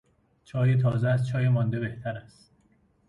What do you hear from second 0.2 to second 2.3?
چای تازه از چای مانده بهتر